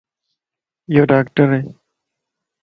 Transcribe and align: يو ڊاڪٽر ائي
يو 0.95 1.03
ڊاڪٽر 1.11 1.47
ائي 1.53 1.63